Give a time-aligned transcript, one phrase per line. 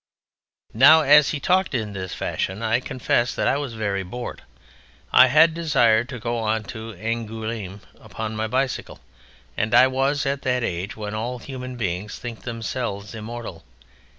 [0.73, 4.41] Now as he talked in this fashion I confess that I was very bored.
[5.13, 8.99] I had desired to go on to Angouléme upon my bicycle,
[9.55, 13.63] and I was at that age when all human beings think themselves immortal.